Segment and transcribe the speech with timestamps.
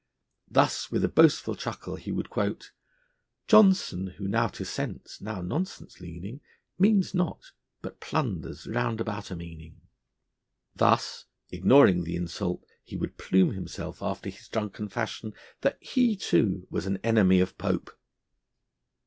[0.49, 2.71] Thus with a boastful chuckle he would quote:
[3.47, 6.41] Johnson, who now to sense, now nonsense leaning,
[6.79, 7.51] Means not,
[7.83, 9.79] but blunders round about a meaning
[10.75, 16.65] Thus, ignoring the insult, he would plume himself after his drunken fashion that he, too,
[16.71, 17.95] was an enemy of Pope.